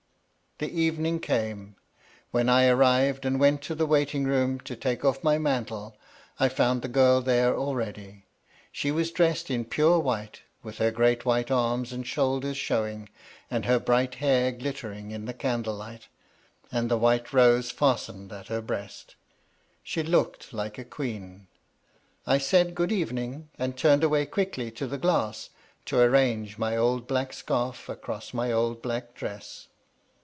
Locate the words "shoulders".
12.05-12.57